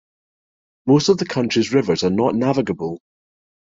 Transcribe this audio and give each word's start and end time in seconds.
Most 0.87 1.09
of 1.09 1.19
the 1.19 1.27
country's 1.27 1.71
rivers 1.75 2.01
are 2.03 2.09
not 2.09 2.33
navigable. 2.33 2.97